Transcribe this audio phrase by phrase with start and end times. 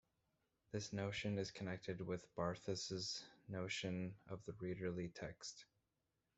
[0.71, 5.65] This notion is connected with Barthes' notion of the "readerly" text.